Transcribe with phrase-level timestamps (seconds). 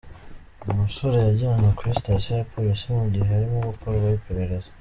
[0.61, 4.69] uyu musore yajyanywe kuri sitasiyo ya Polisi mu gihe arimo gukorwaho iperereza.